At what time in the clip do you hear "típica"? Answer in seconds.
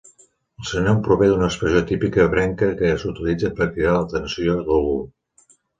1.93-2.25